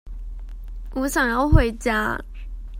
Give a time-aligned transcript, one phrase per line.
[0.95, 2.19] 我想要回家